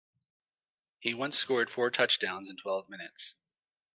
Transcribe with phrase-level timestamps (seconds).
[0.99, 3.35] He once scored four touchdowns in twelve minutes.